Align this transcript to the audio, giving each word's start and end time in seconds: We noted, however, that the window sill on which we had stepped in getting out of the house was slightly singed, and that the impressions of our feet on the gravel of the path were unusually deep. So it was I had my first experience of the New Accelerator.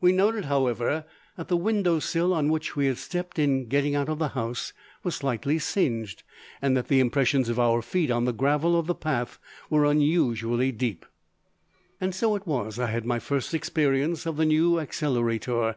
We 0.00 0.12
noted, 0.12 0.46
however, 0.46 1.04
that 1.36 1.48
the 1.48 1.56
window 1.58 1.98
sill 1.98 2.32
on 2.32 2.48
which 2.48 2.76
we 2.76 2.86
had 2.86 2.96
stepped 2.96 3.38
in 3.38 3.66
getting 3.66 3.94
out 3.94 4.08
of 4.08 4.18
the 4.18 4.28
house 4.28 4.72
was 5.02 5.16
slightly 5.16 5.58
singed, 5.58 6.22
and 6.62 6.74
that 6.78 6.88
the 6.88 6.98
impressions 6.98 7.50
of 7.50 7.60
our 7.60 7.82
feet 7.82 8.10
on 8.10 8.24
the 8.24 8.32
gravel 8.32 8.74
of 8.74 8.86
the 8.86 8.94
path 8.94 9.38
were 9.68 9.84
unusually 9.84 10.72
deep. 10.72 11.04
So 12.10 12.34
it 12.36 12.46
was 12.46 12.78
I 12.78 12.86
had 12.86 13.04
my 13.04 13.18
first 13.18 13.52
experience 13.52 14.24
of 14.24 14.38
the 14.38 14.46
New 14.46 14.78
Accelerator. 14.80 15.76